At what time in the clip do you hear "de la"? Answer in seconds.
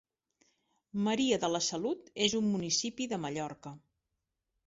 1.43-1.61